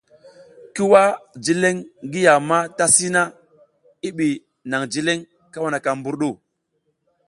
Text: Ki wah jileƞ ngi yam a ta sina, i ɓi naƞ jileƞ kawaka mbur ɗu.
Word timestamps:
Ki 0.73 0.81
wah 0.91 1.09
jileƞ 1.43 1.73
ngi 2.07 2.19
yam 2.27 2.49
a 2.57 2.59
ta 2.77 2.85
sina, 2.95 3.21
i 4.07 4.09
ɓi 4.17 4.27
naƞ 4.69 4.81
jileƞ 4.91 5.19
kawaka 5.53 5.89
mbur 5.99 6.15
ɗu. 6.21 6.29